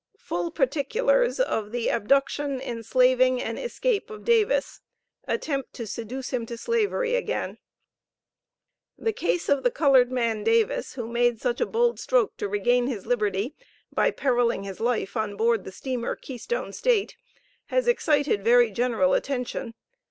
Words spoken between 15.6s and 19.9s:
the steamer Keystone State, has excited very general attention.